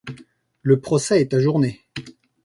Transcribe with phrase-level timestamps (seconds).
[0.63, 1.79] Le procès est ajourné.